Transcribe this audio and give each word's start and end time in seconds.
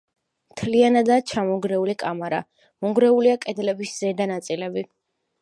მთლიანადაა 0.53 1.23
ჩამონგრეული 1.31 1.95
კამარა, 2.05 2.39
მონგრეულია 2.87 3.37
კედლების 3.45 3.95
ზედა 4.01 4.29
ნაწილები. 4.35 4.87